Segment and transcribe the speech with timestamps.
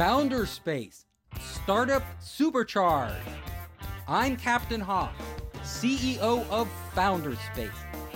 [0.00, 1.04] Founder Space,
[1.38, 3.20] Startup Supercharge.
[4.08, 5.12] I'm Captain Hoff,
[5.62, 7.68] CEO of Founder Space,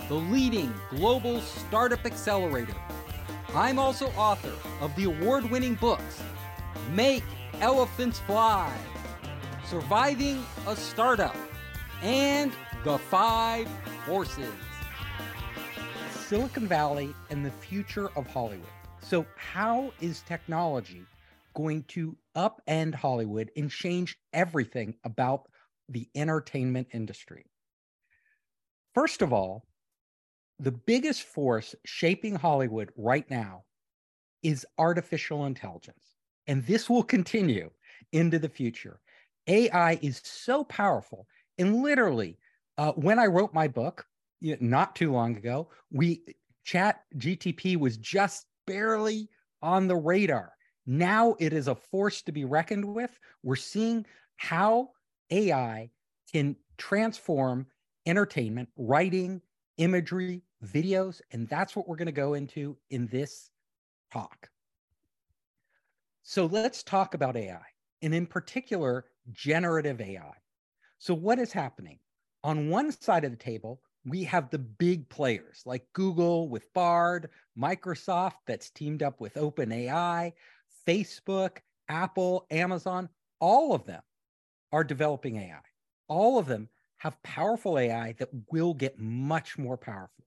[0.07, 2.73] the leading global startup accelerator.
[3.53, 4.51] I'm also author
[4.81, 6.23] of the award winning books
[6.91, 7.23] Make
[7.61, 8.75] Elephants Fly,
[9.67, 11.37] Surviving a Startup,
[12.01, 12.51] and
[12.83, 13.69] The Five
[14.07, 14.51] Forces.
[16.09, 18.65] Silicon Valley and the future of Hollywood.
[19.01, 21.05] So, how is technology
[21.55, 25.47] going to upend Hollywood and change everything about
[25.89, 27.45] the entertainment industry?
[28.93, 29.65] First of all,
[30.59, 33.63] the biggest force shaping Hollywood right now
[34.43, 36.15] is artificial intelligence.
[36.47, 37.71] And this will continue
[38.11, 38.99] into the future.
[39.47, 41.27] AI is so powerful.
[41.57, 42.37] And literally,
[42.77, 44.05] uh, when I wrote my book,
[44.41, 46.23] not too long ago, we
[46.63, 49.29] chat GTP was just barely
[49.61, 50.54] on the radar.
[50.85, 53.19] Now it is a force to be reckoned with.
[53.43, 54.05] We're seeing
[54.37, 54.91] how
[55.31, 55.89] AI
[56.31, 57.67] can transform
[58.05, 59.41] entertainment, writing,
[59.77, 63.49] imagery, videos, and that's what we're going to go into in this
[64.11, 64.49] talk.
[66.23, 67.61] So let's talk about AI,
[68.01, 70.33] and in particular, generative AI.
[70.97, 71.99] So, what is happening?
[72.43, 77.29] On one side of the table, we have the big players like Google with Bard,
[77.57, 80.33] Microsoft that's teamed up with OpenAI,
[80.87, 81.57] Facebook,
[81.89, 84.01] Apple, Amazon, all of them
[84.71, 85.61] are developing AI.
[86.07, 90.25] All of them have powerful AI that will get much more powerful.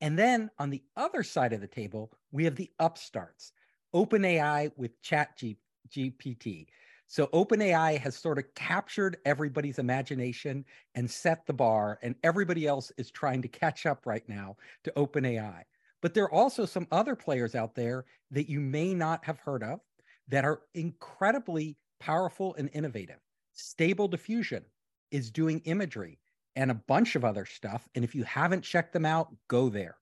[0.00, 3.52] And then on the other side of the table, we have the upstarts,
[3.94, 6.66] OpenAI with ChatGPT.
[7.06, 10.64] So OpenAI has sort of captured everybody's imagination
[10.94, 14.92] and set the bar, and everybody else is trying to catch up right now to
[14.96, 15.62] OpenAI.
[16.06, 19.64] But there are also some other players out there that you may not have heard
[19.64, 19.80] of
[20.28, 23.18] that are incredibly powerful and innovative.
[23.54, 24.64] Stable Diffusion
[25.10, 26.20] is doing imagery
[26.54, 27.88] and a bunch of other stuff.
[27.96, 29.96] And if you haven't checked them out, go there.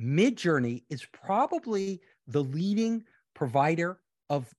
[0.00, 3.04] Midjourney is probably the leading
[3.34, 4.54] provider of,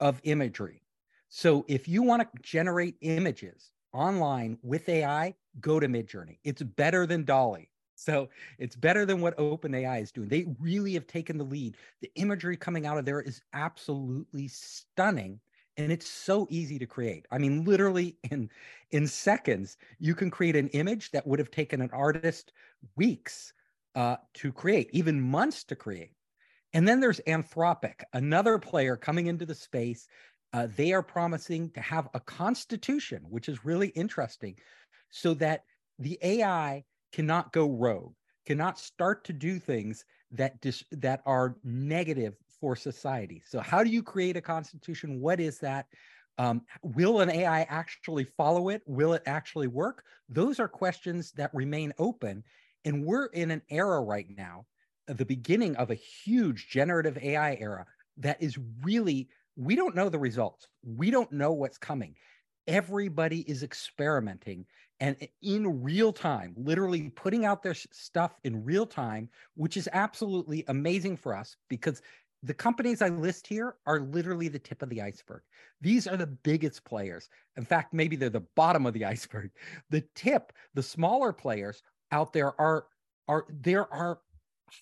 [0.00, 0.80] of imagery.
[1.28, 6.38] So if you want to generate images online with AI, go to Midjourney.
[6.42, 7.68] It's better than DALL-E.
[7.98, 8.28] So
[8.58, 10.28] it's better than what OpenAI is doing.
[10.28, 11.76] They really have taken the lead.
[12.00, 15.40] The imagery coming out of there is absolutely stunning
[15.76, 17.26] and it's so easy to create.
[17.30, 18.50] I mean literally in
[18.90, 22.52] in seconds you can create an image that would have taken an artist
[22.96, 23.52] weeks
[23.94, 26.14] uh, to create, even months to create.
[26.72, 30.08] And then there's Anthropic, another player coming into the space
[30.54, 34.58] uh, they are promising to have a constitution, which is really interesting,
[35.10, 35.64] so that
[35.98, 38.14] the AI cannot go rogue,
[38.46, 43.42] cannot start to do things that dis- that are negative for society.
[43.46, 45.20] So, how do you create a constitution?
[45.20, 45.86] What is that?
[46.38, 48.82] Um, will an AI actually follow it?
[48.86, 50.04] Will it actually work?
[50.28, 52.44] Those are questions that remain open.
[52.84, 54.66] And we're in an era right now,
[55.08, 57.86] the beginning of a huge generative AI era
[58.18, 60.68] that is really we don't know the results.
[60.84, 62.14] We don't know what's coming.
[62.68, 64.66] Everybody is experimenting
[65.00, 70.64] and in real time, literally putting out their stuff in real time, which is absolutely
[70.68, 72.02] amazing for us because
[72.42, 75.42] the companies I list here are literally the tip of the iceberg.
[75.80, 77.28] These are the biggest players.
[77.56, 79.50] In fact, maybe they're the bottom of the iceberg.
[79.90, 82.86] The tip, the smaller players out there are
[83.28, 84.20] are there are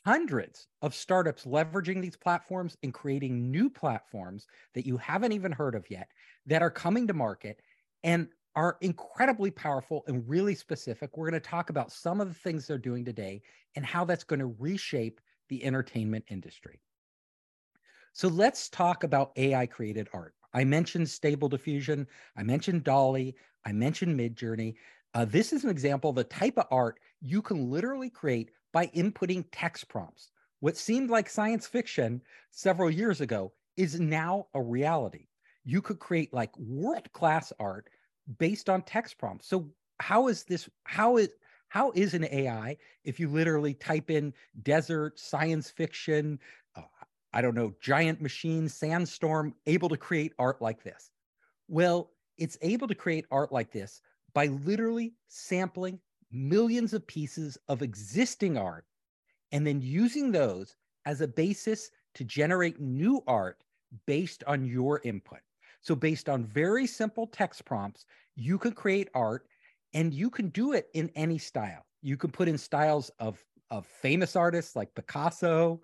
[0.05, 5.75] hundreds of startups leveraging these platforms and creating new platforms that you haven't even heard
[5.75, 6.09] of yet
[6.47, 7.61] that are coming to market
[8.07, 11.15] and are incredibly powerful and really specific.
[11.17, 13.43] We're going to talk about some of the things they're doing today
[13.75, 16.81] and how that's going to reshape the entertainment industry.
[18.15, 20.35] So let's talk about AI created art.
[20.55, 23.35] I mentioned Stable Diffusion, I mentioned DALL-E,
[23.67, 24.77] I mentioned Midjourney.
[25.13, 28.87] Uh, this is an example of the type of art you can literally create by
[28.89, 30.31] inputting text prompts.
[30.61, 35.27] What seemed like science fiction several years ago is now a reality.
[35.65, 37.91] You could create like world class art
[38.39, 39.49] based on text prompts.
[39.49, 39.69] So
[40.01, 41.31] how is this how is
[41.69, 44.33] how is an AI if you literally type in
[44.63, 46.39] desert science fiction
[46.77, 46.83] uh,
[47.33, 51.11] I don't know giant machine sandstorm able to create art like this?
[51.69, 54.03] Well, it's able to create art like this
[54.35, 55.99] by literally sampling
[56.31, 58.85] millions of pieces of existing art
[59.53, 60.77] and then using those
[61.07, 63.63] as a basis to generate new art
[64.07, 65.39] based on your input.
[65.87, 69.47] So, based on very simple text prompts, you can create art
[69.95, 71.87] and you can do it in any style.
[72.03, 73.39] You can put in styles of,
[73.71, 75.81] of famous artists like Picasso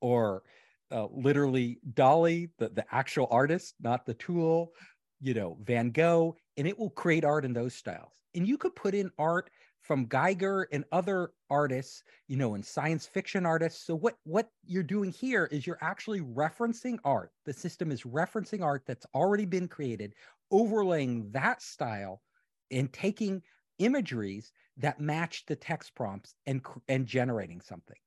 [0.00, 0.42] or
[0.90, 4.72] uh, literally Dalí, the, the actual artist, not the tool,
[5.20, 8.14] you know, Van Gogh, and it will create art in those styles.
[8.34, 9.50] And you could put in art
[9.84, 13.86] from Giger and other artists, you know, and science fiction artists.
[13.86, 17.30] So what what you're doing here is you're actually referencing art.
[17.44, 20.14] The system is referencing art that's already been created,
[20.50, 22.22] overlaying that style
[22.70, 23.42] and taking
[23.78, 27.98] imageries that match the text prompts and and generating something.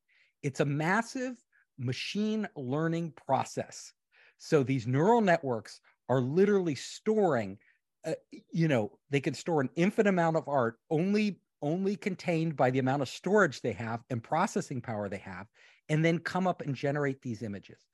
[0.42, 1.36] It's a massive
[1.78, 3.92] machine learning process.
[4.38, 7.58] So these neural networks are literally storing
[8.04, 8.14] uh,
[8.52, 12.78] you know they can store an infinite amount of art only only contained by the
[12.78, 15.46] amount of storage they have and processing power they have
[15.88, 17.86] and then come up and generate these images.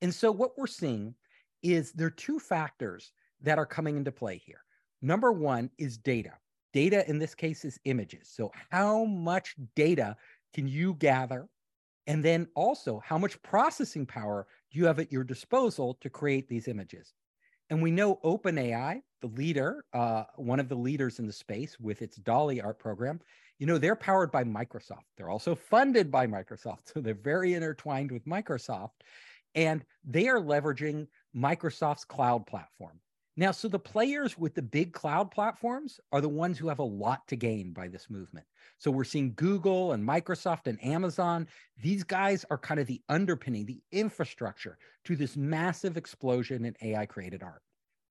[0.00, 1.14] And so what we're seeing
[1.62, 4.60] is there are two factors that are coming into play here.
[5.00, 6.32] Number one is data.
[6.72, 8.30] Data in this case is images.
[8.32, 10.16] So how much data
[10.54, 11.48] can you gather?
[12.06, 16.48] And then also how much processing power do you have at your disposal to create
[16.48, 17.12] these images?
[17.70, 22.02] And we know OpenAI, the leader, uh, one of the leaders in the space with
[22.02, 23.20] its DALL-E art program,
[23.58, 25.06] you know, they're powered by Microsoft.
[25.16, 26.80] They're also funded by Microsoft.
[26.92, 28.90] So they're very intertwined with Microsoft.
[29.54, 32.98] And they are leveraging Microsoft's cloud platform.
[33.36, 36.84] Now, so the players with the big cloud platforms are the ones who have a
[36.84, 38.46] lot to gain by this movement.
[38.76, 41.48] So we're seeing Google and Microsoft and Amazon.
[41.80, 47.06] These guys are kind of the underpinning, the infrastructure to this massive explosion in AI
[47.06, 47.62] created art.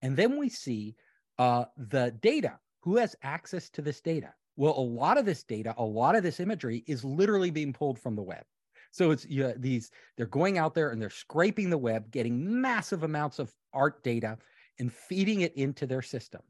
[0.01, 0.95] And then we see
[1.37, 2.59] uh, the data.
[2.81, 4.33] Who has access to this data?
[4.55, 7.99] Well, a lot of this data, a lot of this imagery is literally being pulled
[7.99, 8.43] from the web.
[8.91, 12.61] So it's you know, these, they're going out there and they're scraping the web, getting
[12.61, 14.37] massive amounts of art data
[14.79, 16.43] and feeding it into their systems.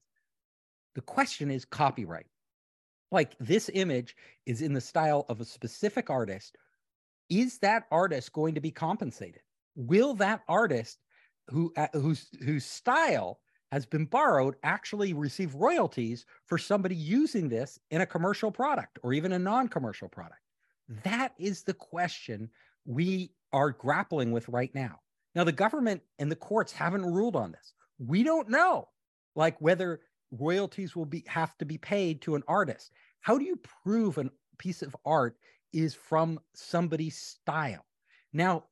[0.95, 2.25] The question is copyright.
[3.11, 4.15] Like this image
[4.45, 6.57] is in the style of a specific artist.
[7.29, 9.41] Is that artist going to be compensated?
[9.75, 10.99] Will that artist
[11.51, 13.39] who uh, whose whose style
[13.71, 19.13] has been borrowed actually receive royalties for somebody using this in a commercial product or
[19.13, 20.41] even a non-commercial product?
[21.03, 22.49] That is the question
[22.85, 24.99] we are grappling with right now.
[25.35, 27.73] Now, the government and the courts haven't ruled on this
[28.07, 28.87] we don't know
[29.35, 30.01] like whether
[30.31, 34.29] royalties will be have to be paid to an artist how do you prove a
[34.57, 35.37] piece of art
[35.73, 37.85] is from somebody's style
[38.33, 38.63] now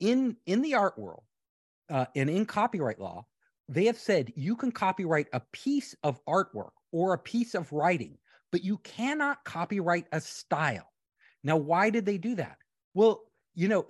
[0.00, 1.22] in in the art world
[1.90, 3.24] uh, and in copyright law
[3.68, 8.16] they have said you can copyright a piece of artwork or a piece of writing
[8.52, 10.92] but you cannot copyright a style
[11.42, 12.58] now why did they do that
[12.94, 13.22] well
[13.54, 13.86] you know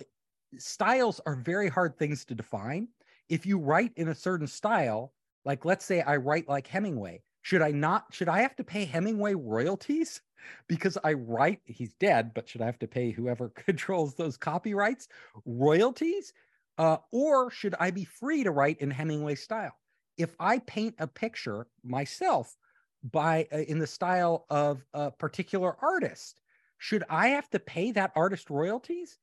[0.58, 2.88] styles are very hard things to define
[3.28, 5.12] if you write in a certain style,
[5.44, 8.84] like let's say I write like Hemingway, should I not, should I have to pay
[8.84, 10.20] Hemingway royalties?
[10.68, 15.08] Because I write, he's dead, but should I have to pay whoever controls those copyrights
[15.44, 16.32] royalties?
[16.78, 19.78] Uh, or should I be free to write in Hemingway style?
[20.16, 22.56] If I paint a picture myself
[23.02, 26.40] by uh, in the style of a particular artist,
[26.78, 29.18] should I have to pay that artist royalties?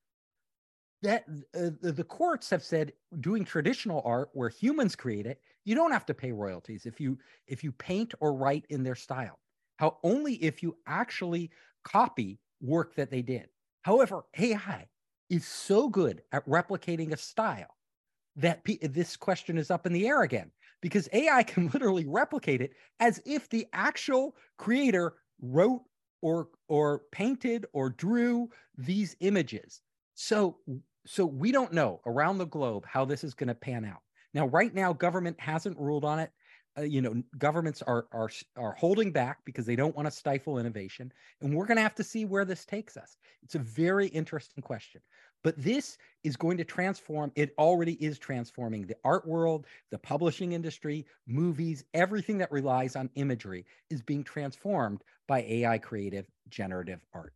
[1.02, 5.92] that uh, the courts have said doing traditional art where humans create it you don't
[5.92, 7.18] have to pay royalties if you
[7.48, 9.40] if you paint or write in their style
[9.78, 11.52] how only if you actually
[11.84, 13.50] copy work that they did
[13.82, 14.88] however ai
[15.34, 17.76] is so good at replicating a style
[18.36, 20.52] that this question is up in the air again
[20.82, 25.82] because ai can literally replicate it as if the actual creator wrote
[26.22, 29.82] or or painted or drew these images
[30.16, 30.58] so
[31.06, 34.02] so we don't know around the globe how this is going to pan out.
[34.34, 36.32] Now, right now, government hasn't ruled on it.
[36.78, 40.58] Uh, you know, governments are are are holding back because they don't want to stifle
[40.58, 41.12] innovation,
[41.42, 43.18] and we're going to have to see where this takes us.
[43.44, 45.02] It's a very interesting question,
[45.44, 47.32] but this is going to transform.
[47.36, 53.12] It already is transforming the art world, the publishing industry, movies, everything that relies on
[53.16, 57.34] imagery is being transformed by AI creative generative art.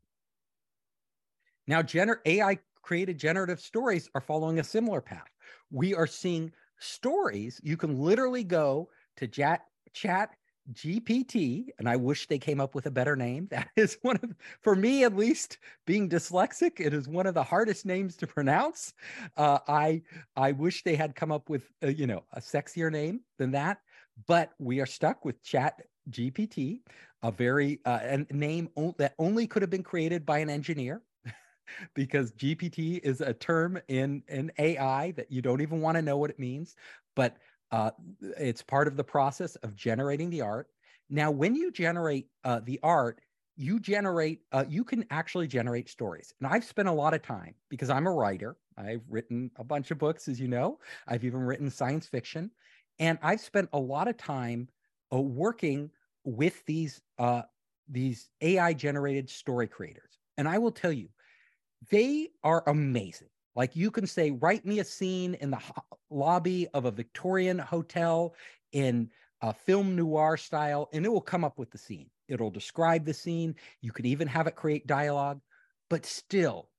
[1.67, 5.29] Now, gener- AI created generative stories are following a similar path.
[5.69, 7.59] We are seeing stories.
[7.63, 9.61] You can literally go to chat,
[9.93, 10.31] chat
[10.73, 13.47] GPT, and I wish they came up with a better name.
[13.51, 17.43] That is one of, for me at least, being dyslexic, it is one of the
[17.43, 18.93] hardest names to pronounce.
[19.35, 20.01] Uh, I
[20.35, 23.79] I wish they had come up with a, you know a sexier name than that,
[24.27, 26.81] but we are stuck with Chat GPT,
[27.23, 31.01] a very uh, a name that only could have been created by an engineer
[31.93, 36.17] because GPT is a term in in AI that you don't even want to know
[36.17, 36.75] what it means,
[37.15, 37.37] but
[37.71, 37.91] uh,
[38.37, 40.67] it's part of the process of generating the art.
[41.09, 43.21] Now, when you generate uh, the art,
[43.57, 46.33] you generate uh, you can actually generate stories.
[46.39, 49.91] And i've spent a lot of time because i'm a writer i've written a bunch
[49.91, 52.51] of books as you know i've even written science fiction
[52.99, 54.69] and i've spent a lot of time
[55.11, 55.89] uh, working
[56.23, 57.41] with these uh,
[57.89, 60.19] these ai generated story creators.
[60.37, 61.09] And i will tell you
[61.89, 66.67] they are amazing like you can say write me a scene in the ho- lobby
[66.73, 68.35] of a victorian hotel
[68.71, 69.11] in
[69.41, 73.13] a film noir style and it will come up with the scene it'll describe the
[73.13, 73.55] scene.
[73.81, 75.41] You could even have it create dialogue,
[75.89, 76.69] but still,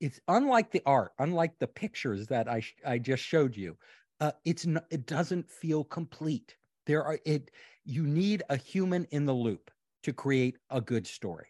[0.00, 3.78] it's unlike the art, unlike the pictures that I I just showed you.
[4.20, 6.56] Uh, it's not, it doesn't feel complete.
[6.86, 7.50] There are it.
[7.84, 9.70] You need a human in the loop
[10.02, 11.48] to create a good story.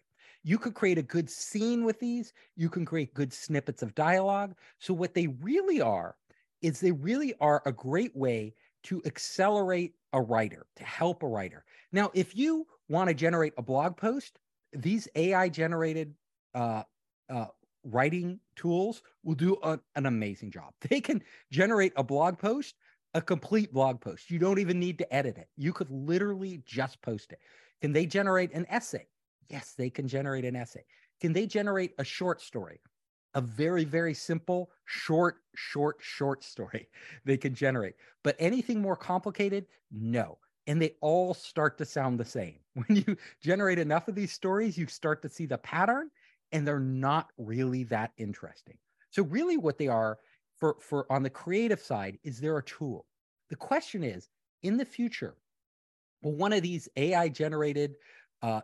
[0.49, 2.33] You could create a good scene with these.
[2.57, 4.55] You can create good snippets of dialogue.
[4.79, 6.17] So what they really are
[6.63, 11.67] is they really are a great way to accelerate a writer, to help a writer.
[11.93, 14.39] Now, if you want to generate a blog post,
[14.73, 16.15] these AI generated
[16.55, 16.85] uh,
[17.29, 17.49] uh,
[17.85, 20.73] writing tools will do a, an amazing job.
[20.89, 22.77] They can generate a blog post,
[23.13, 24.31] a complete blog post.
[24.31, 25.51] You don't even need to edit it.
[25.59, 27.41] You could literally just post it.
[27.83, 29.09] Can they generate an essay?
[29.49, 30.85] Yes, they can generate an essay.
[31.21, 32.81] Can they generate a short story?
[33.35, 36.89] A very, very simple, short, short, short story
[37.25, 37.95] they can generate.
[38.23, 40.39] But anything more complicated, no
[40.69, 42.61] and they all start to sound the same.
[42.75, 46.11] When you generate enough of these stories, you start to see the pattern
[46.53, 48.79] and they're not really that interesting.
[49.11, 50.19] So really what they are
[50.57, 53.07] for for on the creative side is they're a tool.
[53.49, 54.29] The question is
[54.63, 55.39] in the future,
[56.23, 57.97] will one of these AI generated
[58.43, 58.61] uh,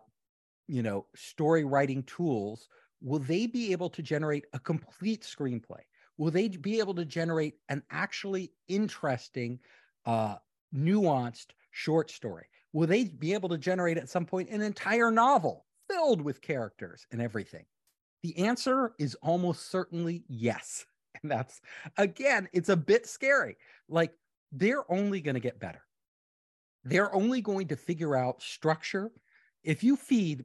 [0.67, 2.69] you know, story writing tools,
[3.01, 5.81] will they be able to generate a complete screenplay?
[6.17, 9.59] Will they be able to generate an actually interesting,
[10.07, 10.37] uh,
[10.75, 12.47] nuanced short story?
[12.73, 17.07] Will they be able to generate at some point an entire novel filled with characters
[17.11, 17.65] and everything?
[18.23, 20.87] The answer is almost certainly yes.
[21.23, 21.61] And that's,
[21.97, 23.57] again, it's a bit scary.
[23.89, 24.13] Like
[24.51, 25.81] they're only going to get better.
[26.83, 29.13] They're only going to figure out structure.
[29.63, 30.45] If you feed,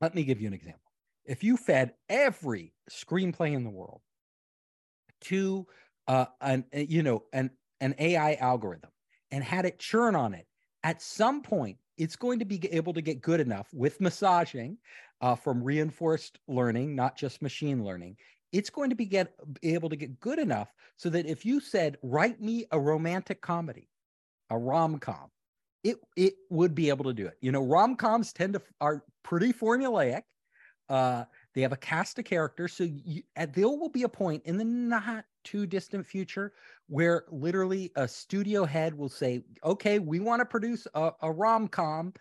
[0.00, 0.80] let me give you an example.
[1.24, 4.00] If you fed every screenplay in the world
[5.22, 5.66] to
[6.06, 7.50] uh, an, you know, an,
[7.80, 8.90] an AI algorithm,
[9.30, 10.46] and had it churn on it,
[10.84, 14.78] at some point, it's going to be able to get good enough with massaging
[15.20, 18.16] uh, from reinforced learning, not just machine learning.
[18.52, 21.98] It's going to be get able to get good enough so that if you said,
[22.02, 23.88] "Write me a romantic comedy,
[24.50, 25.30] a rom com,"
[25.86, 27.34] it it would be able to do it.
[27.40, 30.22] You know, rom coms tend to are pretty formulaic.
[30.88, 31.24] Uh,
[31.54, 34.64] they have a cast of characters, so you, there will be a point in the
[34.64, 36.52] not too distant future
[36.88, 41.66] where literally a studio head will say, okay, we want to produce a, a rom
[41.66, 42.12] com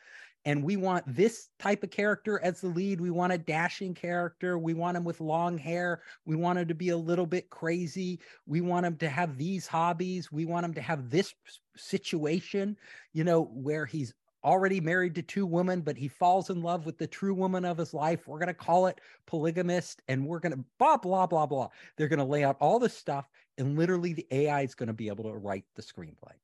[0.45, 3.01] and we want this type of character as the lead.
[3.01, 4.59] We want a dashing character.
[4.59, 6.01] We want him with long hair.
[6.25, 8.19] We want him to be a little bit crazy.
[8.45, 10.31] We want him to have these hobbies.
[10.31, 11.33] We want him to have this
[11.75, 12.77] situation,
[13.13, 16.99] you know, where he's already married to two women, but he falls in love with
[16.99, 18.27] the true woman of his life.
[18.27, 21.69] We're going to call it polygamist and we're going to blah, blah, blah, blah.
[21.97, 24.93] They're going to lay out all this stuff and literally the AI is going to
[24.93, 26.35] be able to write the screenplay.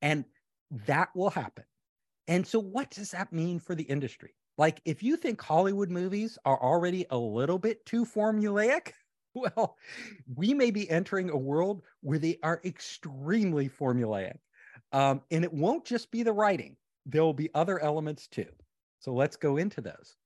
[0.00, 0.24] And
[0.86, 1.64] that will happen.
[2.30, 4.34] And so, what does that mean for the industry?
[4.56, 8.92] Like, if you think Hollywood movies are already a little bit too formulaic,
[9.34, 9.76] well,
[10.34, 14.38] we may be entering a world where they are extremely formulaic.
[14.92, 18.46] Um, and it won't just be the writing there will be other elements too.
[18.98, 20.16] So let's go into those.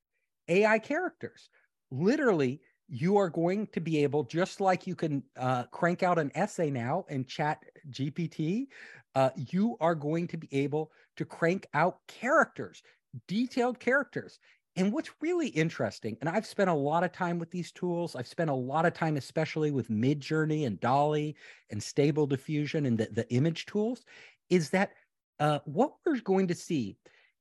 [0.48, 1.48] AI characters.
[1.90, 6.30] Literally, you are going to be able, just like you can uh, crank out an
[6.34, 8.66] essay now and chat GPT,
[9.14, 12.82] uh, you are going to be able to crank out characters,
[13.28, 14.38] detailed characters.
[14.76, 18.26] And what's really interesting, and I've spent a lot of time with these tools, I've
[18.26, 21.36] spent a lot of time, especially with Midjourney and DALL-E
[21.70, 24.04] and Stable Diffusion and the, the image tools,
[24.50, 24.90] is that
[25.38, 26.96] uh, what we're going to see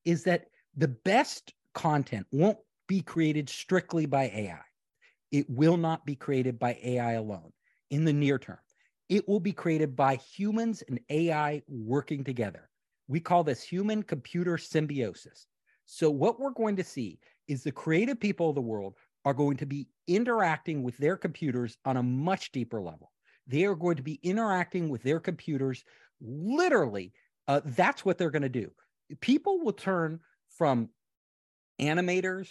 [0.05, 0.45] is that
[0.77, 4.61] the best content won't be created strictly by AI.
[5.31, 7.51] It will not be created by AI alone
[7.89, 8.59] in the near term.
[9.09, 12.69] It will be created by humans and AI working together.
[13.07, 15.47] We call this human computer symbiosis.
[15.85, 18.95] So, what we're going to see is the creative people of the world
[19.25, 23.11] are going to be interacting with their computers on a much deeper level.
[23.47, 25.83] They are going to be interacting with their computers
[26.21, 27.13] literally
[27.47, 28.71] uh, that's what they're going to do.
[29.21, 30.19] People will turn
[30.49, 30.89] from
[31.79, 32.49] animators,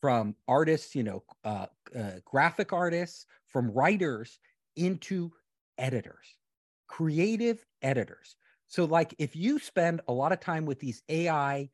[0.00, 1.66] from artists, you know, uh,
[1.98, 4.38] uh, graphic artists, from writers
[4.76, 5.32] into
[5.78, 6.36] editors,
[6.86, 8.36] creative editors.
[8.70, 11.68] So, like, if you spend a lot of time with these AI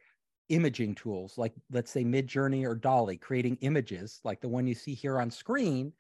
[0.49, 4.95] imaging tools like let's say midjourney or DALL-E creating images like the one you see
[4.95, 5.93] here on screen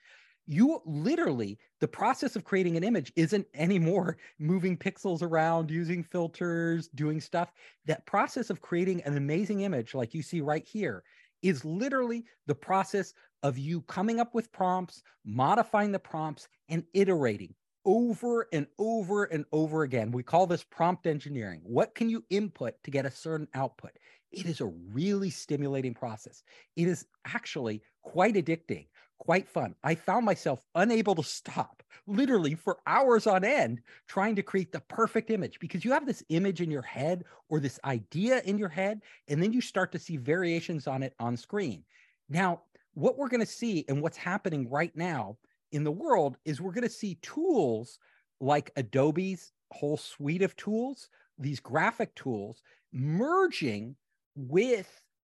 [0.47, 6.89] you literally the process of creating an image isn't anymore moving pixels around using filters
[6.89, 7.53] doing stuff.
[7.87, 11.03] That process of creating an amazing image like you see right here
[11.43, 13.13] is literally the process
[13.43, 17.55] of you coming up with prompts modifying the prompts and iterating
[17.87, 22.75] over and over and over again we call this prompt engineering what can you input
[22.85, 23.93] to get a certain output
[24.33, 26.43] it is a really stimulating process
[26.77, 28.87] it is actually quite addicting
[29.19, 29.75] quite fun.
[29.83, 34.81] I found myself unable to stop literally for hours on end trying to create the
[34.81, 38.69] perfect image because you have this image in your head or this idea in your
[38.69, 41.85] head, and then you start to see variations on it on screen.
[42.29, 42.63] Now,
[42.95, 45.37] what we're going to see and what's happening right now
[45.77, 47.99] in the world is we're going to see tools
[48.41, 53.95] like Adobe's whole suite of tools, these graphic tools merging
[54.35, 54.91] with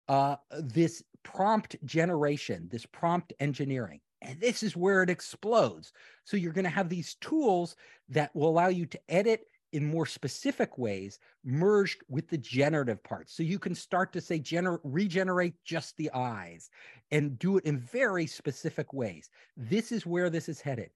[0.09, 4.00] uh, this prompt generation, this prompt engineering.
[4.23, 5.92] And this is where it explodes.
[6.25, 7.76] So you're going to have these tools
[8.09, 13.34] that will allow you to edit in more specific ways merged with the generative parts.
[13.34, 16.70] So you can start to say gener- regenerate just the eyes
[17.10, 19.30] and do it in very specific ways.
[19.56, 20.90] This is where this is headed.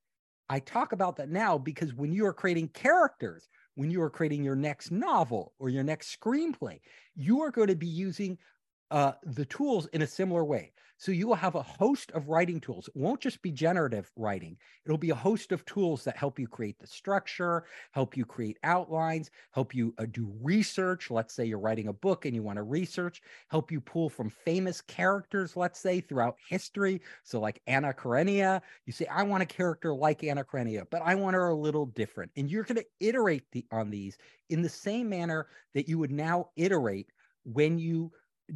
[0.50, 4.44] I talk about that now because when you are creating characters, when you are creating
[4.44, 6.80] your next novel or your next screenplay,
[7.16, 8.38] you are going to be using
[8.90, 10.72] uh, the tools in a similar way.
[10.96, 12.88] So you will have a host of writing tools.
[12.88, 14.56] It won't just be generative writing.
[14.86, 18.58] It'll be a host of tools that help you create the structure, help you create
[18.62, 21.10] outlines, help you uh, do research.
[21.10, 24.30] Let's say you're writing a book and you want to research, help you pull from
[24.30, 27.00] famous characters, let's say throughout history.
[27.24, 31.16] So like Anna Karenina, you say, I want a character like Anna Karenina, but I
[31.16, 32.30] want her a little different.
[32.36, 34.16] And you're going to iterate the, on these
[34.48, 37.10] in the same manner that you would now iterate
[37.44, 38.12] when you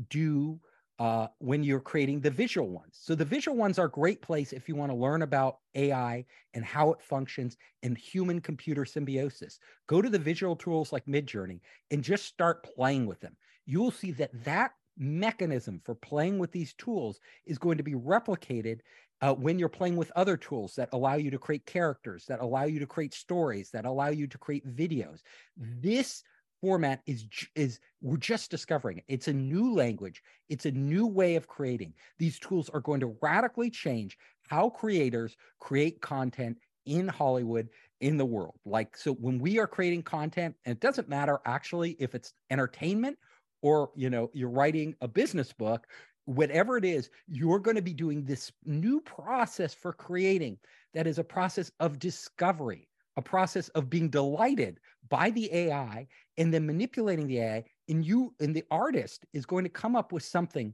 [0.09, 0.61] do
[0.99, 2.99] uh, when you're creating the visual ones.
[3.01, 6.25] So the visual ones are a great place if you want to learn about AI
[6.55, 9.61] and how it functions and human computer symbiosis.
[9.87, 11.61] Go to the visual tools like Midjourney
[11.93, 13.37] and just start playing with them.
[13.65, 18.81] You'll see that that mechanism for playing with these tools is going to be replicated
[19.21, 22.65] uh, when you're playing with other tools that allow you to create characters, that allow
[22.65, 25.21] you to create stories, that allow you to create videos.
[25.57, 26.23] This
[26.61, 29.05] format is is we're just discovering it.
[29.09, 30.23] It's a new language.
[30.49, 31.95] It's a new way of creating.
[32.19, 34.17] These tools are going to radically change
[34.49, 37.69] how creators create content in Hollywood
[38.01, 38.55] in the world.
[38.65, 43.19] Like so when we are creating content and it doesn't matter actually if it's entertainment
[43.63, 45.87] or you know you're writing a business book
[46.25, 50.59] whatever it is you're going to be doing this new process for creating
[50.95, 52.88] that is a process of discovery
[53.19, 54.79] a process of being delighted
[55.09, 56.07] by the AI
[56.39, 57.65] and then manipulating the AI.
[57.89, 60.73] And you and the artist is going to come up with something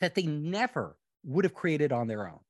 [0.00, 2.40] that they never would have created on their own.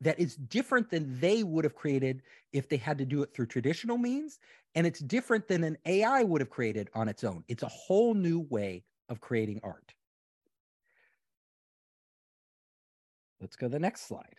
[0.00, 3.46] That is different than they would have created if they had to do it through
[3.46, 4.40] traditional means.
[4.74, 7.44] And it's different than an AI would have created on its own.
[7.46, 9.94] It's a whole new way of creating art.
[13.40, 14.34] Let's go to the next slide.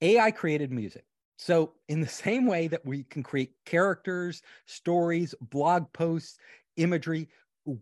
[0.00, 1.04] AI created music.
[1.36, 6.38] So, in the same way that we can create characters, stories, blog posts,
[6.76, 7.28] imagery,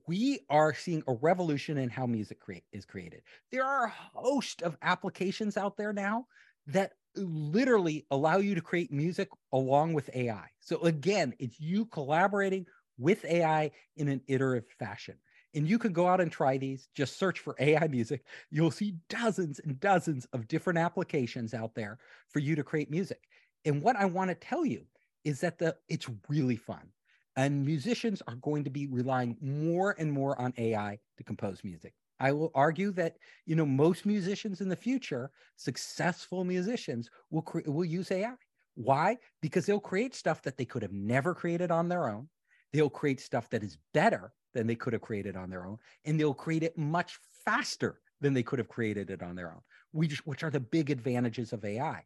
[0.06, 3.22] we are seeing a revolution in how music create, is created.
[3.50, 6.26] There are a host of applications out there now
[6.66, 10.48] that literally allow you to create music along with AI.
[10.60, 12.66] So, again, it's you collaborating
[12.98, 15.18] with AI in an iterative fashion.
[15.54, 16.88] And you can go out and try these.
[16.94, 18.24] Just search for AI music.
[18.50, 23.28] You'll see dozens and dozens of different applications out there for you to create music.
[23.64, 24.86] And what I want to tell you
[25.24, 26.88] is that the it's really fun.
[27.36, 31.94] And musicians are going to be relying more and more on AI to compose music.
[32.18, 37.60] I will argue that you know most musicians in the future, successful musicians, will cre-
[37.66, 38.34] will use AI.
[38.74, 39.16] Why?
[39.40, 42.28] Because they'll create stuff that they could have never created on their own.
[42.72, 46.18] They'll create stuff that is better than they could have created on their own, and
[46.18, 49.60] they'll create it much faster than they could have created it on their own.
[49.92, 52.04] Which, which are the big advantages of AI.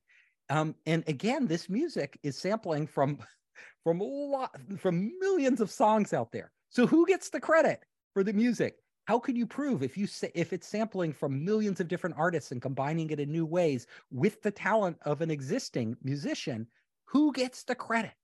[0.51, 3.19] Um, and again, this music is sampling from
[3.85, 6.51] from a lot from millions of songs out there.
[6.71, 8.77] So who gets the credit for the music?
[9.07, 12.53] How can you prove if you say if it's sampling from millions of different artists
[12.53, 16.67] and combining it in new ways with the talent of an existing musician?
[17.07, 18.15] Who gets the credit?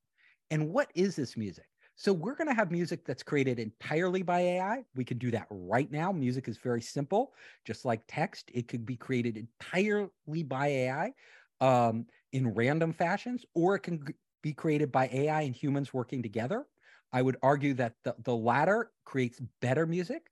[0.50, 1.66] And what is this music?
[1.96, 4.84] So we're going to have music that's created entirely by AI.
[4.94, 6.10] We can do that right now.
[6.12, 7.34] Music is very simple,
[7.66, 8.50] just like text.
[8.54, 11.12] It could be created entirely by AI
[11.60, 14.04] um, in random fashions, or it can
[14.42, 16.66] be created by AI and humans working together.
[17.12, 20.30] I would argue that the, the latter creates better music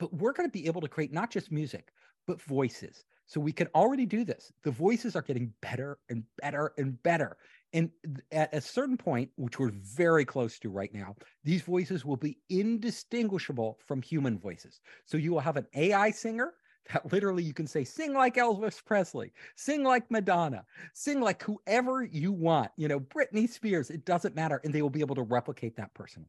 [0.00, 1.92] but we're going to be able to create not just music,
[2.26, 3.04] but voices.
[3.26, 4.50] So we can already do this.
[4.64, 7.36] The voices are getting better and better and better.
[7.72, 7.90] And
[8.32, 11.14] at a certain point, which we're very close to right now,
[11.44, 14.80] these voices will be indistinguishable from human voices.
[15.04, 16.54] So you will have an AI singer
[16.92, 20.64] that literally you can say, sing like Elvis Presley, sing like Madonna,
[20.94, 24.60] sing like whoever you want, you know, Britney Spears, it doesn't matter.
[24.64, 26.26] And they will be able to replicate that person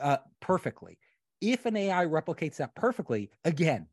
[0.00, 0.98] uh, perfectly.
[1.40, 3.86] If an AI replicates that perfectly, again,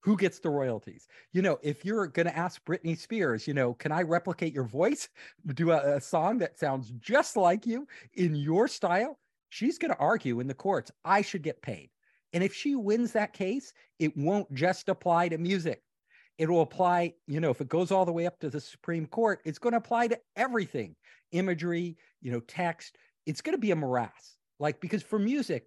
[0.00, 1.08] who gets the royalties?
[1.32, 4.64] You know, if you're going to ask Britney Spears, you know, can I replicate your
[4.64, 5.08] voice,
[5.54, 9.18] do a, a song that sounds just like you in your style?
[9.48, 11.90] She's going to argue in the courts, I should get paid.
[12.36, 15.80] And if she wins that case, it won't just apply to music.
[16.36, 19.06] It will apply, you know, if it goes all the way up to the Supreme
[19.06, 20.96] Court, it's going to apply to everything
[21.32, 22.98] imagery, you know, text.
[23.24, 24.36] It's going to be a morass.
[24.60, 25.64] Like, because for music,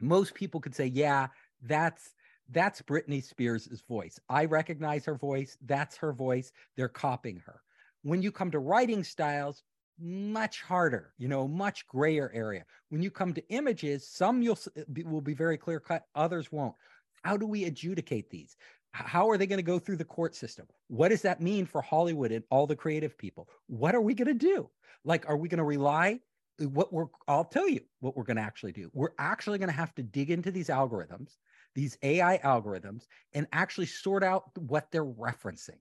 [0.00, 1.28] most people could say, yeah,
[1.62, 2.12] that's
[2.50, 4.18] that's Britney Spears' voice.
[4.28, 5.56] I recognize her voice.
[5.64, 6.50] That's her voice.
[6.76, 7.62] They're copying her.
[8.02, 9.62] When you come to writing styles,
[10.00, 12.64] much harder, you know, much grayer area.
[12.90, 16.52] When you come to images, some you'll uh, be, will be very clear cut, others
[16.52, 16.74] won't.
[17.22, 18.56] How do we adjudicate these?
[18.92, 20.66] How are they going to go through the court system?
[20.88, 23.48] What does that mean for Hollywood and all the creative people?
[23.66, 24.70] What are we going to do?
[25.04, 26.20] Like, are we going to rely?
[26.60, 28.90] Uh, what we're, I'll tell you what we're going to actually do.
[28.94, 31.36] We're actually going to have to dig into these algorithms,
[31.74, 35.78] these AI algorithms, and actually sort out what they're referencing.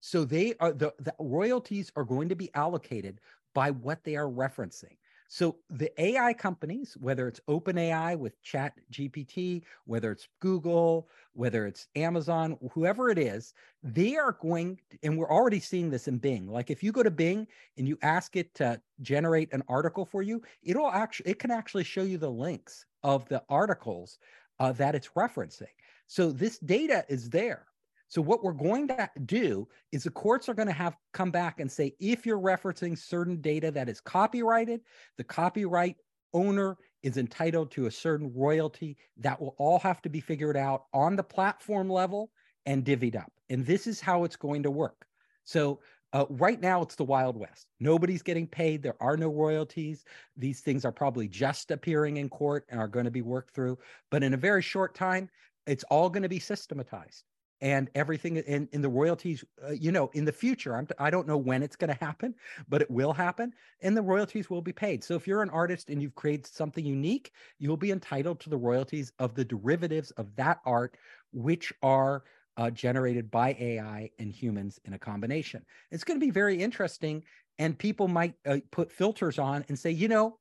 [0.00, 3.20] So they are the, the royalties are going to be allocated
[3.54, 4.96] by what they are referencing.
[5.32, 11.86] So the AI companies, whether it's OpenAI with Chat GPT, whether it's Google, whether it's
[11.94, 16.48] Amazon, whoever it is, they are going, and we're already seeing this in Bing.
[16.48, 17.46] Like if you go to Bing
[17.78, 21.84] and you ask it to generate an article for you, it'll actually, it can actually
[21.84, 24.18] show you the links of the articles
[24.58, 25.68] uh, that it's referencing.
[26.08, 27.66] So this data is there.
[28.10, 31.60] So what we're going to do is the courts are going to have come back
[31.60, 34.80] and say if you're referencing certain data that is copyrighted,
[35.16, 35.94] the copyright
[36.34, 40.86] owner is entitled to a certain royalty that will all have to be figured out
[40.92, 42.32] on the platform level
[42.66, 43.32] and divvied up.
[43.48, 45.06] And this is how it's going to work.
[45.44, 45.78] So
[46.12, 47.68] uh, right now, it's the Wild West.
[47.78, 48.82] Nobody's getting paid.
[48.82, 50.04] There are no royalties.
[50.36, 53.78] These things are probably just appearing in court and are going to be worked through.
[54.10, 55.30] But in a very short time,
[55.68, 57.22] it's all going to be systematized
[57.60, 61.26] and everything in, in the royalties uh, you know in the future I'm, i don't
[61.26, 62.34] know when it's going to happen
[62.68, 65.02] but it will happen and the royalties will be paid.
[65.04, 68.56] So if you're an artist and you've created something unique you'll be entitled to the
[68.56, 70.96] royalties of the derivatives of that art
[71.32, 72.24] which are
[72.56, 75.64] uh, generated by ai and humans in a combination.
[75.90, 77.22] It's going to be very interesting
[77.58, 80.38] and people might uh, put filters on and say you know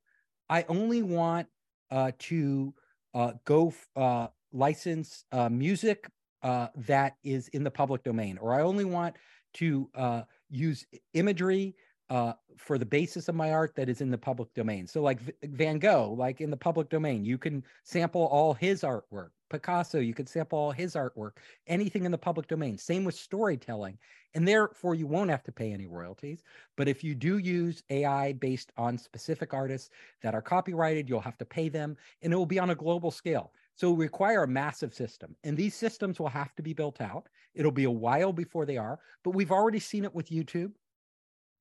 [0.49, 1.47] i only want
[1.91, 2.73] uh, to
[3.13, 6.09] uh, go uh, license music
[6.43, 9.15] uh, that is in the public domain, or I only want
[9.55, 11.75] to uh, use imagery
[12.09, 14.87] uh, for the basis of my art that is in the public domain.
[14.87, 19.29] So, like Van Gogh, like in the public domain, you can sample all his artwork.
[19.49, 21.31] Picasso, you can sample all his artwork,
[21.67, 22.77] anything in the public domain.
[22.77, 23.97] Same with storytelling.
[24.35, 26.43] And therefore, you won't have to pay any royalties.
[26.77, 29.89] But if you do use AI based on specific artists
[30.21, 33.09] that are copyrighted, you'll have to pay them, and it will be on a global
[33.09, 33.51] scale.
[33.79, 35.37] So require a massive system.
[35.45, 37.29] And these systems will have to be built out.
[37.55, 40.73] It'll be a while before they are, but we've already seen it with YouTube.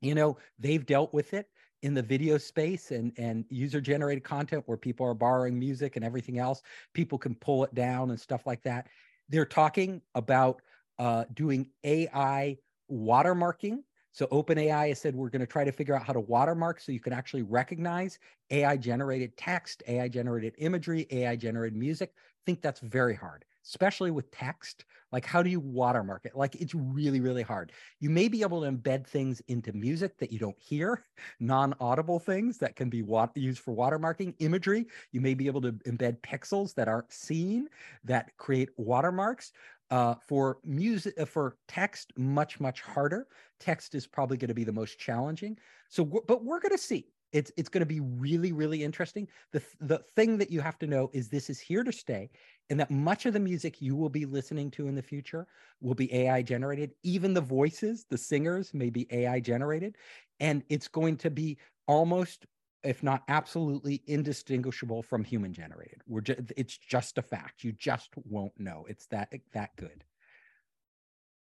[0.00, 1.46] You know, they've dealt with it
[1.82, 6.04] in the video space and and user generated content where people are borrowing music and
[6.04, 6.60] everything else.
[6.92, 8.88] People can pull it down and stuff like that.
[9.28, 10.60] They're talking about
[10.98, 12.58] uh, doing AI
[12.90, 16.80] watermarking so OpenAI has said we're going to try to figure out how to watermark
[16.80, 18.18] so you can actually recognize
[18.50, 22.12] AI generated text, AI generated imagery, AI generated music.
[22.16, 24.84] I think that's very hard, especially with text.
[25.12, 26.36] Like, how do you watermark it?
[26.36, 27.72] Like, it's really, really hard.
[28.00, 31.02] You may be able to embed things into music that you don't hear,
[31.40, 34.34] non audible things that can be used for watermarking.
[34.38, 37.68] Imagery, you may be able to embed pixels that aren't seen
[38.04, 39.52] that create watermarks.
[39.90, 43.26] Uh, for music, uh, for text, much much harder.
[43.58, 45.56] Text is probably going to be the most challenging.
[45.88, 47.06] So, but we're going to see.
[47.32, 49.28] It's it's going to be really really interesting.
[49.52, 52.30] The the thing that you have to know is this is here to stay,
[52.68, 55.46] and that much of the music you will be listening to in the future
[55.80, 56.92] will be AI generated.
[57.02, 59.96] Even the voices, the singers, may be AI generated,
[60.40, 62.46] and it's going to be almost
[62.84, 66.02] if not absolutely indistinguishable from human generated.
[66.06, 67.64] We're just, it's just a fact.
[67.64, 68.86] You just won't know.
[68.88, 70.04] It's that eh, that good.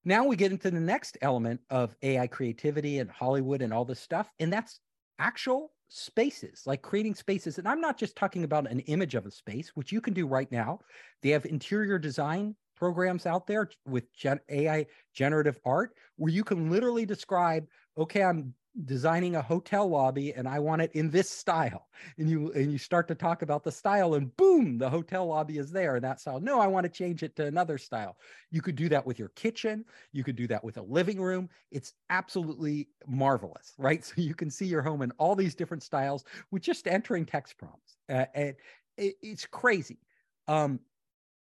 [0.03, 3.99] Now we get into the next element of AI creativity and Hollywood and all this
[3.99, 4.79] stuff, and that's
[5.17, 7.57] actual spaces, like creating spaces.
[7.57, 10.27] And I'm not just talking about an image of a space, which you can do
[10.27, 10.79] right now.
[11.21, 16.69] They have interior design programs out there with gen- AI generative art where you can
[16.69, 17.65] literally describe,
[17.97, 21.88] okay, I'm designing a hotel lobby and I want it in this style.
[22.17, 25.57] And you and you start to talk about the style and boom, the hotel lobby
[25.57, 26.41] is there in that style.
[26.41, 28.17] No, I want to change it to another style.
[28.51, 31.49] You could do that with your kitchen, you could do that with a living room.
[31.71, 34.03] It's absolutely marvelous, right?
[34.05, 37.57] So you can see your home in all these different styles with just entering text
[37.57, 37.95] prompts.
[38.09, 38.55] Uh, and
[38.97, 39.99] it, it's crazy.
[40.47, 40.79] Um,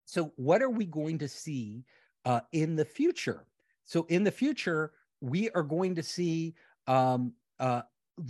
[0.06, 1.84] so what are we going to see
[2.26, 3.46] uh, in the future?
[3.84, 6.56] So in the future, we are going to see
[6.88, 7.82] um, uh,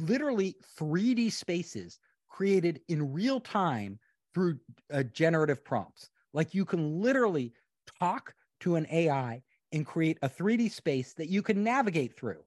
[0.02, 4.00] literally 3D spaces created in real time
[4.34, 4.60] through
[4.94, 6.10] uh, generative prompts.
[6.34, 7.54] Like you can literally
[8.00, 9.42] talk to an AI
[9.72, 12.44] and create a 3D space that you can navigate through,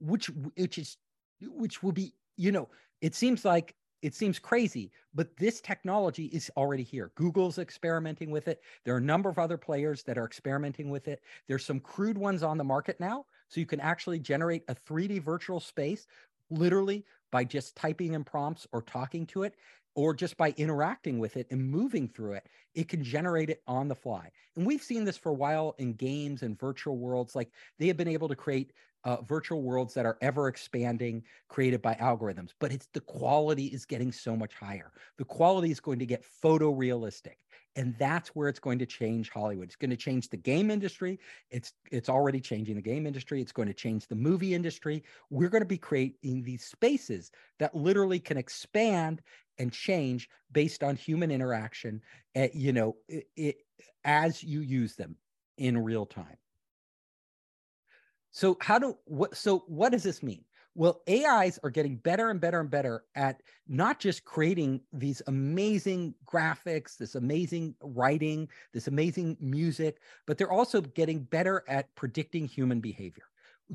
[0.00, 0.96] which which is
[1.40, 2.68] which will be you know
[3.00, 7.10] it seems like it seems crazy, but this technology is already here.
[7.14, 8.60] Google's experimenting with it.
[8.84, 11.22] There are a number of other players that are experimenting with it.
[11.48, 15.22] There's some crude ones on the market now, so you can actually generate a 3D
[15.22, 16.06] virtual space
[16.50, 19.54] literally by just typing in prompts or talking to it
[19.94, 23.88] or just by interacting with it and moving through it, it can generate it on
[23.88, 24.30] the fly.
[24.56, 27.34] And we've seen this for a while in games and virtual worlds.
[27.34, 28.72] Like they have been able to create
[29.04, 33.84] uh, virtual worlds that are ever expanding created by algorithms but it's the quality is
[33.84, 34.92] getting so much higher.
[35.18, 37.36] The quality is going to get photorealistic
[37.76, 39.66] and that's where it's going to change hollywood.
[39.66, 41.18] It's going to change the game industry.
[41.50, 43.40] It's it's already changing the game industry.
[43.40, 45.02] It's going to change the movie industry.
[45.30, 49.22] We're going to be creating these spaces that literally can expand
[49.58, 52.00] and change based on human interaction
[52.34, 53.56] at, eh, you know it, it,
[54.04, 55.16] as you use them
[55.58, 56.36] in real time
[58.34, 60.44] so how do what so what does this mean?
[60.74, 66.16] Well, AIs are getting better and better and better at not just creating these amazing
[66.26, 72.80] graphics, this amazing writing, this amazing music, but they're also getting better at predicting human
[72.80, 73.22] behavior.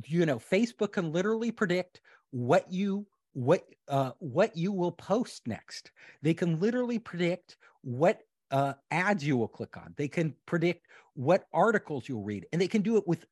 [0.06, 5.91] You know, Facebook can literally predict what you what uh, what you will post next.
[6.22, 9.94] They can literally predict what uh, ads you will click on.
[9.98, 13.26] They can predict what articles you'll read, and they can do it with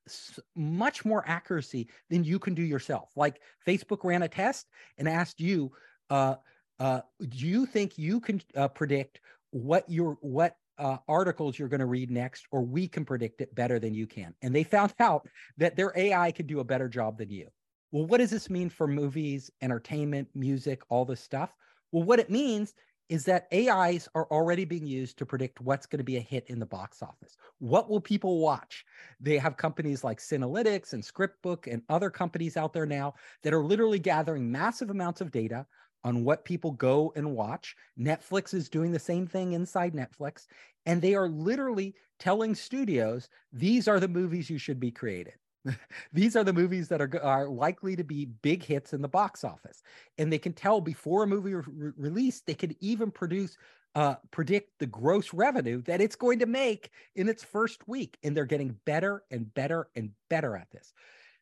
[0.56, 3.12] much more accuracy than you can do yourself.
[3.16, 5.72] Like Facebook ran a test and asked you,
[6.10, 6.36] uh,
[6.80, 11.80] uh, "Do you think you can uh, predict what your what uh, articles you're going
[11.80, 14.94] to read next, or we can predict it better than you can?" And they found
[15.00, 15.28] out
[15.58, 17.48] that their AI could do a better job than you.
[17.92, 21.54] Well, what does this mean for movies, entertainment, music, all this stuff?
[21.92, 22.74] Well, what it means
[23.10, 26.46] is that AIs are already being used to predict what's going to be a hit
[26.48, 27.38] in the box office.
[27.60, 28.86] What will people watch?
[29.20, 33.64] They have companies like Cinelytics and Scriptbook and other companies out there now that are
[33.64, 35.66] literally gathering massive amounts of data
[36.04, 37.76] on what people go and watch.
[38.00, 40.48] Netflix is doing the same thing inside Netflix.
[40.86, 45.34] And they are literally telling studios, these are the movies you should be creating.
[46.14, 49.44] These are the movies that are, are likely to be big hits in the box
[49.44, 49.82] office.
[50.18, 53.58] And they can tell before a movie re- release, they can even produce
[53.96, 58.18] uh, predict the gross revenue that it's going to make in its first week.
[58.24, 60.94] And they're getting better and better and better at this.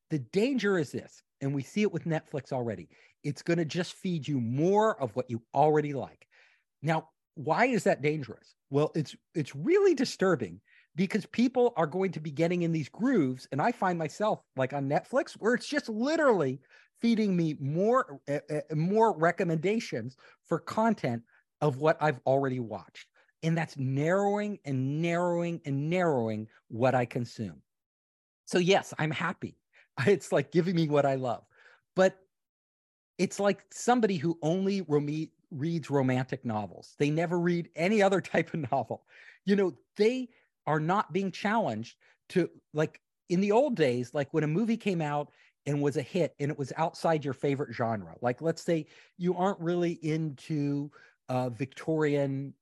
[0.10, 2.90] The danger is this, and we see it with Netflix already.
[3.24, 6.28] It's going to just feed you more of what you already like.
[6.84, 8.56] Now, why is that dangerous?
[8.70, 10.62] Well, it's it's really disturbing
[10.96, 14.74] because people are going to be getting in these grooves and i find myself like
[14.74, 16.60] on netflix where it's just literally
[17.02, 18.40] feeding me more uh,
[18.74, 21.22] more recommendations for content
[21.62, 23.08] of what i've already watched.
[23.44, 27.62] And that's narrowing and narrowing and narrowing what i consume.
[28.46, 29.58] So yes i'm happy.
[30.08, 31.44] It's like giving me what i love.
[31.96, 32.18] But
[33.18, 34.86] it's like somebody who only
[35.52, 36.96] reads romantic novels.
[37.00, 39.06] They never read any other type of novel.
[39.46, 40.30] You know they
[40.68, 41.98] are not being challenged
[42.30, 43.00] to like
[43.30, 45.32] in the old days, like when a movie came out
[45.66, 48.16] and was a hit and it was outside your favorite genre.
[48.22, 48.86] Like let's say
[49.18, 50.92] you aren't really into
[51.30, 52.54] uh, Victorian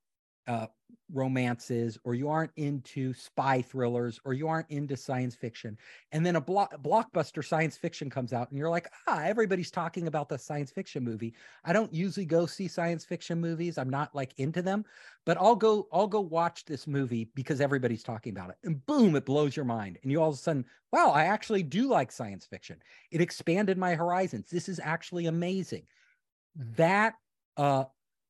[0.46, 0.66] uh,
[1.12, 5.76] romances or you aren't into spy thrillers or you aren't into science fiction
[6.12, 10.06] and then a blo- blockbuster science fiction comes out and you're like ah everybody's talking
[10.06, 11.34] about the science fiction movie.
[11.64, 14.84] I don't usually go see science fiction movies i'm not like into them
[15.26, 19.16] but i'll go i'll go watch this movie because everybody's talking about it and boom
[19.16, 22.12] it blows your mind and you all of a sudden wow i actually do like
[22.12, 22.78] science fiction.
[23.10, 24.48] It expanded my horizons.
[24.50, 25.86] This is actually amazing.
[26.76, 27.14] That
[27.56, 27.84] uh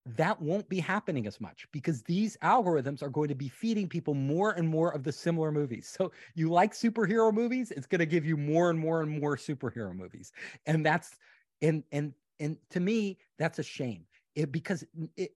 [0.07, 4.15] that won't be happening as much because these algorithms are going to be feeding people
[4.15, 5.89] more and more of the similar movies.
[5.89, 9.37] So you like superhero movies, it's going to give you more and more and more
[9.37, 10.33] superhero movies.
[10.67, 11.17] And that's
[11.63, 14.85] and and And to me, that's a shame it, because
[15.17, 15.31] it,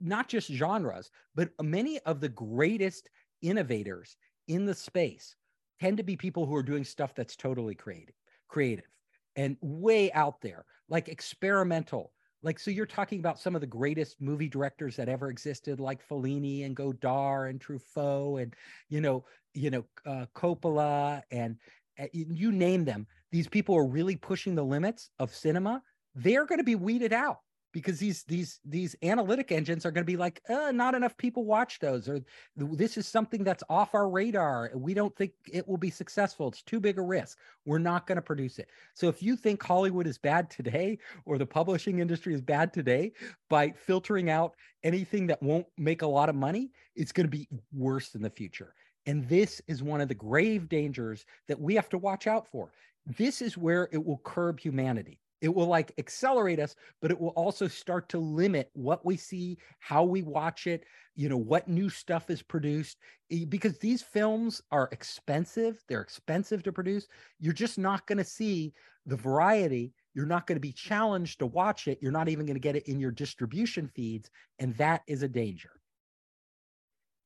[0.00, 3.10] not just genres, but many of the greatest
[3.42, 5.36] innovators in the space
[5.80, 8.14] tend to be people who are doing stuff that's totally creative,
[8.48, 8.88] creative
[9.36, 12.12] and way out there, like experimental.
[12.42, 16.06] Like, so you're talking about some of the greatest movie directors that ever existed, like
[16.06, 18.54] Fellini and Godard and Truffaut and,
[18.88, 21.56] you know, you know, uh, Coppola and
[21.98, 23.06] uh, you name them.
[23.30, 25.82] These people are really pushing the limits of cinema.
[26.14, 27.40] They're going to be weeded out
[27.72, 31.44] because these these these analytic engines are going to be like uh, not enough people
[31.44, 32.20] watch those or
[32.56, 34.70] this is something that's off our radar.
[34.74, 36.48] We don't think it will be successful.
[36.48, 37.38] It's too big a risk.
[37.64, 38.68] We're not going to produce it.
[38.94, 43.12] So if you think hollywood is bad today or the publishing industry is bad today
[43.48, 47.48] by filtering out anything that won't make a lot of money it's going to be
[47.72, 48.74] worse in the future.
[49.06, 52.72] And this is one of the grave dangers that we have to watch out for.
[53.06, 57.30] This is where it will curb humanity it will like accelerate us, but it will
[57.30, 61.88] also start to limit what we see, how we watch it, you know, what new
[61.88, 62.98] stuff is produced.
[63.30, 67.06] Eh, because these films are expensive, they're expensive to produce.
[67.38, 68.74] You're just not going to see
[69.06, 69.92] the variety.
[70.14, 71.98] You're not going to be challenged to watch it.
[72.02, 74.30] You're not even going to get it in your distribution feeds.
[74.58, 75.70] And that is a danger.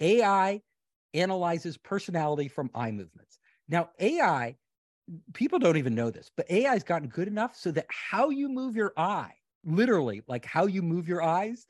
[0.01, 0.61] AI
[1.15, 3.39] analyzes personality from eye movements.
[3.69, 4.57] Now, AI
[5.33, 8.49] people don't even know this, but AI has gotten good enough so that how you
[8.49, 9.33] move your eye,
[9.65, 11.67] literally, like how you move your eyes,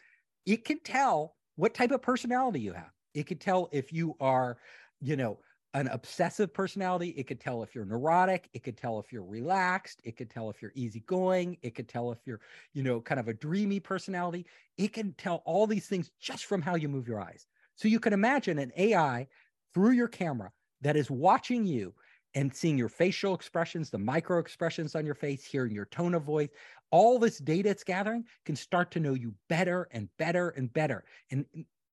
[0.46, 2.90] it can tell what type of personality you have.
[3.14, 4.58] It could tell if you are,
[5.00, 5.38] you know,
[5.74, 7.08] an obsessive personality.
[7.10, 8.48] It could tell if you're neurotic.
[8.54, 10.00] It could tell if you're relaxed.
[10.04, 11.58] It could tell if you're easygoing.
[11.62, 12.40] It could tell if you're,
[12.72, 14.46] you know, kind of a dreamy personality.
[14.78, 17.46] It can tell all these things just from how you move your eyes.
[17.74, 19.26] So you can imagine an AI
[19.72, 21.92] through your camera that is watching you
[22.34, 26.22] and seeing your facial expressions, the micro expressions on your face, hearing your tone of
[26.22, 26.48] voice,
[26.90, 31.04] all this data it's gathering can start to know you better and better and better.
[31.30, 31.44] And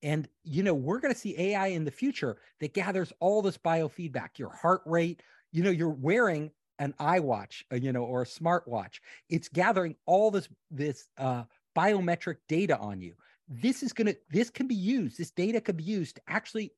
[0.03, 3.57] and you know, we're going to see AI in the future that gathers all this
[3.57, 8.25] biofeedback, your heart rate, you know, you're wearing an iWatch, uh, you know, or a
[8.25, 8.99] smartwatch.
[9.29, 11.43] It's gathering all this this uh,
[11.77, 13.13] biometric data on you.
[13.47, 15.17] This is going to this can be used.
[15.17, 16.73] This data could be used to actually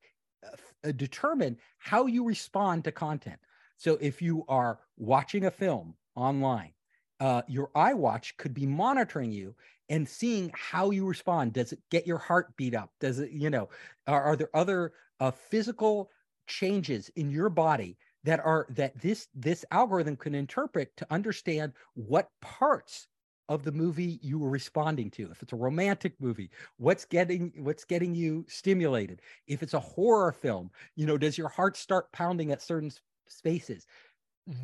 [0.83, 3.39] uh, determine how you respond to content.
[3.77, 6.73] So if you are watching a film online,
[7.19, 9.55] uh, your iWatch could be monitoring you
[9.89, 11.53] and seeing how you respond.
[11.53, 12.91] Does it get your heart beat up?
[12.99, 13.69] Does it, you know,
[14.07, 16.09] are, are there other uh, physical
[16.47, 22.29] changes in your body that are that this this algorithm can interpret to understand what
[22.41, 23.07] parts
[23.49, 27.83] of the movie you were responding to if it's a romantic movie what's getting what's
[27.83, 32.51] getting you stimulated if it's a horror film you know does your heart start pounding
[32.51, 32.91] at certain
[33.27, 33.85] spaces.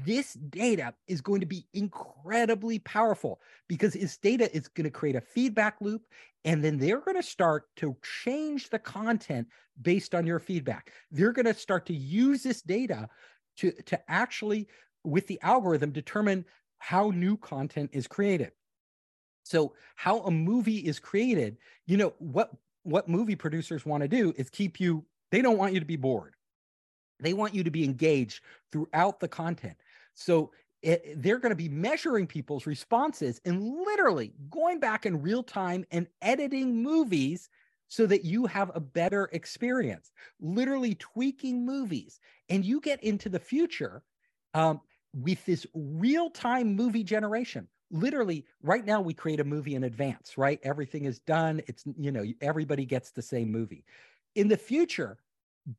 [0.06, 5.16] This data is going to be incredibly powerful because this data is going to create
[5.16, 6.02] a feedback loop
[6.44, 9.48] and then they're going to start to change the content
[9.82, 10.92] based on your feedback.
[11.12, 13.08] They're going to start to use this data
[13.58, 14.68] to, to actually,
[15.04, 16.46] with the algorithm, determine
[16.78, 18.52] how new content is created.
[19.44, 22.52] So, how a movie is created, you know, what
[22.84, 25.98] what movie producers want to do is keep you, they don't want you to be
[25.98, 26.34] bored.
[27.20, 29.78] They want you to be engaged throughout the content.
[30.14, 30.52] So
[30.82, 35.86] it, they're going to be measuring people's responses and literally going back in real time
[35.92, 37.50] and editing movies
[37.90, 42.20] so that you have a better experience, literally tweaking movies.
[42.50, 44.04] And you get into the future
[44.54, 44.80] um,
[45.14, 47.68] with this real time movie generation.
[47.92, 50.60] Literally, right now, we create a movie in advance, right?
[50.62, 51.62] Everything is done.
[51.68, 53.84] It's, you know, everybody gets the same movie.
[54.36, 55.18] In the future,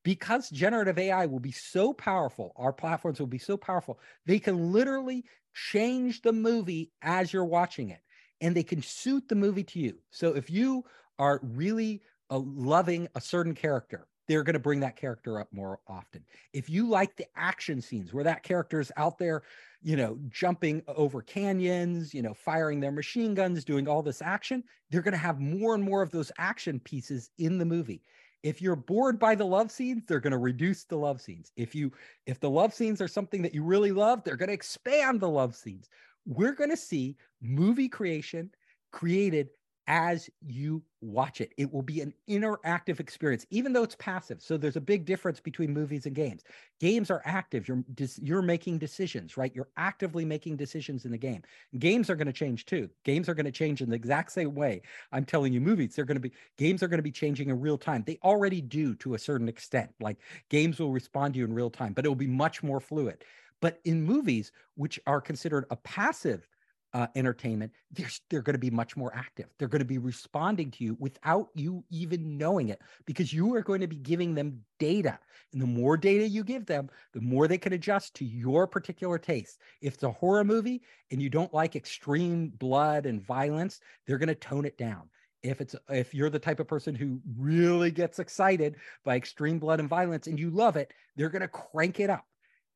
[0.03, 4.73] because generative AI will be so powerful, our platforms will be so powerful, they can
[4.73, 5.25] literally
[5.55, 8.01] change the movie as you're watching it
[8.41, 9.99] and they can suit the movie to you.
[10.11, 10.85] So if you
[11.19, 15.81] are really uh, loving a certain character, they're going to bring that character up more
[15.89, 16.25] often.
[16.53, 19.43] If you like the action scenes where that character is out there,
[19.83, 24.63] you know, jumping over canyons, you know, firing their machine guns, doing all this action,
[24.89, 28.03] they're going to have more and more of those action pieces in the movie
[28.43, 31.53] if you're bored by the love scenes they're going to reduce the love scenes.
[31.57, 31.93] If you
[32.27, 35.29] if the love scenes are something that you really love they're going to expand the
[35.29, 35.89] love scenes.
[36.27, 38.51] We're going to see movie creation
[38.93, 39.51] created
[39.91, 41.53] as you watch it.
[41.57, 44.41] It will be an interactive experience, even though it's passive.
[44.41, 46.45] So there's a big difference between movies and games.
[46.79, 47.67] Games are active.
[47.67, 47.83] You're
[48.23, 49.53] you're making decisions, right?
[49.53, 51.43] You're actively making decisions in the game.
[51.81, 52.89] Games are going to change too.
[53.03, 54.83] Games are going to change in the exact same way.
[55.11, 57.61] I'm telling you, movies they're going to be games are going to be changing in
[57.61, 58.05] real time.
[58.07, 59.91] They already do to a certain extent.
[59.99, 60.19] Like
[60.51, 63.25] games will respond to you in real time, but it will be much more fluid.
[63.61, 66.47] But in movies, which are considered a passive
[66.93, 69.47] uh, entertainment, they're, they're going to be much more active.
[69.59, 73.63] They're going to be responding to you without you even knowing it because you are
[73.63, 75.19] going to be giving them data.
[75.53, 79.19] And the more data you give them, the more they can adjust to your particular
[79.19, 79.61] taste.
[79.81, 84.29] If it's a horror movie and you don't like extreme blood and violence, they're going
[84.29, 85.09] to tone it down.
[85.43, 89.81] If it's if you're the type of person who really gets excited by extreme blood
[89.81, 92.27] and violence and you love it, they're going to crank it up.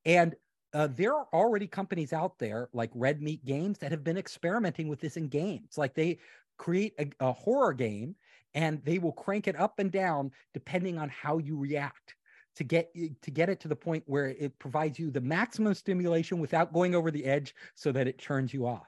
[0.07, 0.35] And
[0.75, 4.89] uh, there are already companies out there like Red Meat Games that have been experimenting
[4.89, 5.79] with this in games.
[5.79, 6.19] Like they
[6.59, 8.17] create a, a horror game
[8.55, 12.17] and they will crank it up and down depending on how you react
[12.57, 16.39] to get to get it to the point where it provides you the maximum stimulation
[16.39, 18.87] without going over the edge so that it turns you off.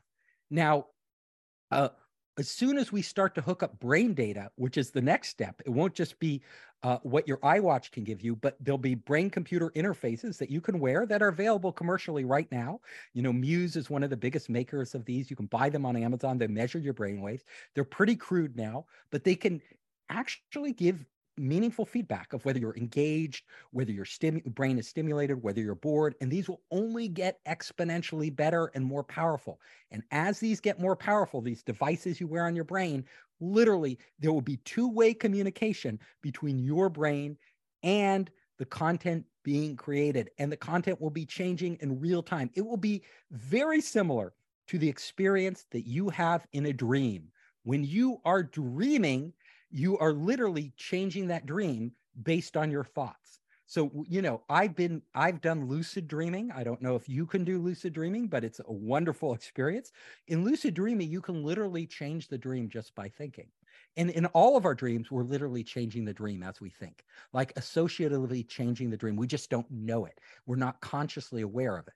[0.51, 0.87] Now,
[1.71, 1.89] uh,
[2.39, 5.61] as soon as we start to hook up brain data, which is the next step,
[5.65, 6.43] it won't just be
[6.87, 10.61] uh, what your iWatch can give you, but there'll be brain computer interfaces that you
[10.61, 12.81] can wear that are available commercially right now.
[13.13, 15.29] You know, Muse is one of the biggest makers of these.
[15.29, 16.39] You can buy them on Amazon.
[16.39, 17.43] They measure your brain waves.
[17.75, 19.61] They're pretty crude now, but they can
[20.11, 21.05] actually give
[21.39, 24.07] meaningful feedback of whether you're engaged, whether your
[24.47, 29.05] brain is stimulated, whether you're bored, and these will only get exponentially better and more
[29.05, 29.61] powerful.
[29.91, 33.05] And as these get more powerful, these devices you wear on your brain,
[33.41, 37.37] literally there will be two-way communication between your brain
[37.83, 42.51] and the content being created and the content will be changing in real time.
[42.55, 44.33] It will be very similar
[44.69, 47.29] to the experience that you have in a dream.
[47.63, 49.33] When you are dreaming,
[49.71, 51.93] you are literally changing that dream
[52.23, 53.41] based on your thoughts.
[53.69, 56.53] So, you know, I've been, I've done lucid dreaming.
[56.53, 59.91] I don't know if you can do lucid dreaming, but it's a wonderful experience.
[60.29, 63.49] In lucid dreaming, you can literally change the dream just by thinking.
[63.97, 67.55] And in all of our dreams, we're literally changing the dream as we think, like
[67.55, 69.17] associatively changing the dream.
[69.17, 70.21] We just don't know it.
[70.47, 71.95] We're not consciously aware of it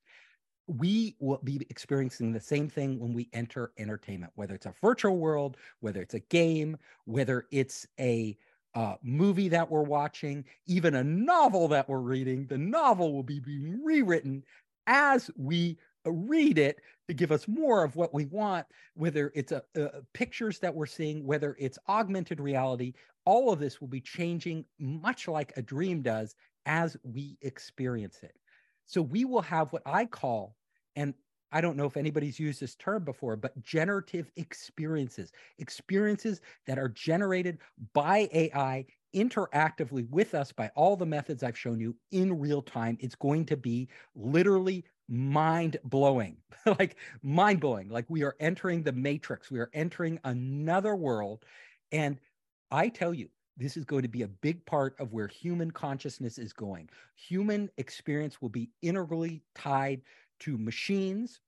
[0.67, 5.17] we will be experiencing the same thing when we enter entertainment, whether it's a virtual
[5.17, 8.37] world, whether it's a game, whether it's a
[8.75, 12.47] uh, movie that we're watching, even a novel that we're reading.
[12.47, 14.45] The novel will be being rewritten
[14.87, 19.63] as we read it to give us more of what we want, whether it's a,
[19.77, 22.95] a pictures that we're seeing, whether it's augmented reality.
[23.25, 26.35] All of this will be changing much like a dream does
[26.67, 28.37] as we experience it.
[28.91, 30.57] So we will have what I call
[30.97, 31.15] and
[31.53, 36.89] I don't know if anybody's used this term before, but generative experiences, experiences that are
[36.89, 37.59] generated
[37.93, 42.97] by AI interactively with us by all the methods I've shown you in real time.
[43.01, 46.37] It's going to be literally mind blowing,
[46.67, 47.89] like mind blowing.
[47.89, 51.45] Like we are entering the matrix, we are entering another world.
[51.93, 52.21] And
[52.71, 56.39] I tell you, this is going to be a big part of where human consciousness
[56.39, 56.89] is going.
[57.17, 60.03] Human experience will be integrally tied
[60.41, 61.41] to machines,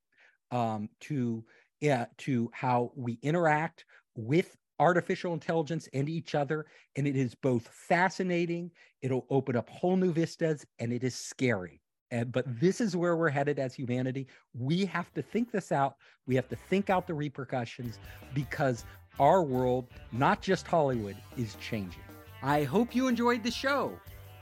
[0.50, 1.44] um, to
[1.80, 3.84] yeah, to how we interact
[4.14, 6.66] with artificial intelligence and each other.
[6.96, 11.80] And it is both fascinating, it'll open up whole new vistas, and it is scary.
[12.10, 14.28] And, but this is where we're headed as humanity.
[14.54, 15.96] We have to think this out.
[16.26, 17.98] We have to think out the repercussions
[18.34, 18.84] because
[19.20, 22.02] our world, not just Hollywood, is changing.
[22.42, 23.92] I hope you enjoyed the show.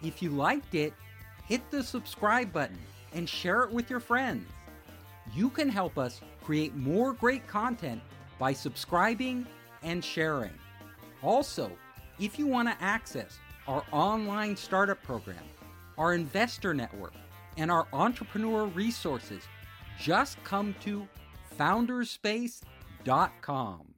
[0.02, 0.94] If you liked it,
[1.44, 2.78] hit the subscribe button
[3.12, 4.48] and share it with your friends.
[5.34, 8.00] You can help us create more great content
[8.38, 9.46] by subscribing
[9.82, 10.52] and sharing.
[11.22, 11.70] Also,
[12.18, 15.44] if you want to access our online startup program,
[15.98, 17.12] our investor network,
[17.56, 19.42] and our entrepreneur resources,
[19.98, 21.06] just come to
[21.58, 23.89] foundersspace.com.